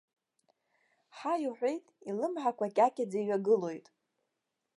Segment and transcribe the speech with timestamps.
[1.17, 3.85] Ҳаи уҳәеит, илымҳақәа кьакьаӡа иҩагылоит.